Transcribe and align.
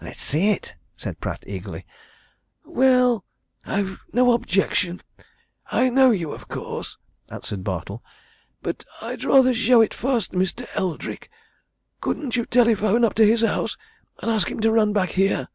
"Let's 0.00 0.20
see 0.22 0.48
it," 0.48 0.74
said 0.96 1.20
Pratt, 1.20 1.44
eagerly. 1.46 1.86
"Well 2.64 3.24
I've 3.64 4.00
no 4.12 4.32
objection 4.32 5.02
I 5.70 5.88
know 5.88 6.10
you, 6.10 6.32
of 6.32 6.48
course," 6.48 6.98
answered 7.28 7.62
Bartle, 7.62 8.02
"but 8.60 8.84
I'd 9.00 9.22
rather 9.22 9.54
show 9.54 9.80
it 9.80 9.94
first 9.94 10.32
to 10.32 10.36
Mr. 10.36 10.66
Eldrick. 10.74 11.30
Couldn't 12.00 12.34
you 12.34 12.44
telephone 12.44 13.04
up 13.04 13.14
to 13.14 13.24
his 13.24 13.42
house 13.42 13.76
and 14.18 14.28
ask 14.32 14.50
him 14.50 14.58
to 14.62 14.72
run 14.72 14.92
back 14.92 15.10
here?" 15.10 15.46